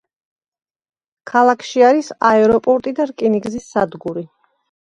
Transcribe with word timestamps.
ქალაქში 1.31 1.85
არის 1.91 2.09
აეროპორტი 2.31 2.95
და 3.03 3.09
რკინიგზის 3.13 3.71
სადგური. 3.77 4.29